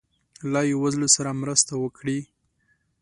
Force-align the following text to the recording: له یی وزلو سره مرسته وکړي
له 0.51 0.59
یی 0.67 0.75
وزلو 0.83 1.07
سره 1.15 1.37
مرسته 1.41 1.73
وکړي 1.83 2.19